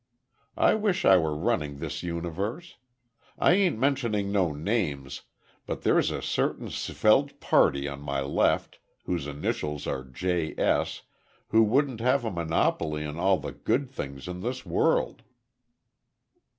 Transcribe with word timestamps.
I 0.57 0.73
wish 0.73 1.05
I 1.05 1.15
were 1.17 1.37
running 1.37 1.77
this 1.77 2.01
universe. 2.01 2.77
I 3.37 3.51
ain't 3.53 3.77
mentioning 3.77 4.31
no 4.31 4.51
names, 4.51 5.21
but 5.67 5.83
there's 5.83 6.09
a 6.09 6.23
certain 6.23 6.71
svelte 6.71 7.39
party 7.39 7.87
on 7.87 8.01
my 8.01 8.21
left, 8.21 8.79
whose 9.05 9.27
initials 9.27 9.85
are 9.85 10.03
J. 10.03 10.55
S., 10.57 11.03
who 11.49 11.61
wouldn't 11.61 11.99
have 11.99 12.25
a 12.25 12.31
monopoly 12.31 13.05
on 13.05 13.19
all 13.19 13.37
the 13.37 13.51
good 13.51 13.91
things 13.91 14.27
in 14.27 14.39
this 14.41 14.65
world." 14.65 15.21